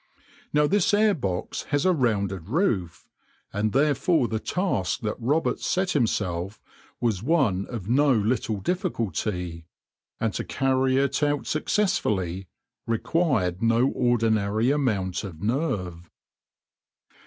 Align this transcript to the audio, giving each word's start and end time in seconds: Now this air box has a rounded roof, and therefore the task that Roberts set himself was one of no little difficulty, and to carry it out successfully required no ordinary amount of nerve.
Now 0.51 0.65
this 0.65 0.95
air 0.95 1.13
box 1.13 1.65
has 1.65 1.85
a 1.85 1.93
rounded 1.93 2.49
roof, 2.49 3.07
and 3.53 3.71
therefore 3.71 4.27
the 4.27 4.39
task 4.39 5.01
that 5.01 5.13
Roberts 5.21 5.67
set 5.67 5.91
himself 5.91 6.59
was 6.99 7.21
one 7.21 7.67
of 7.67 7.87
no 7.87 8.11
little 8.11 8.59
difficulty, 8.61 9.67
and 10.19 10.33
to 10.33 10.43
carry 10.43 10.97
it 10.97 11.21
out 11.21 11.45
successfully 11.45 12.47
required 12.87 13.61
no 13.61 13.89
ordinary 13.89 14.71
amount 14.71 15.23
of 15.23 15.43
nerve. 15.43 16.09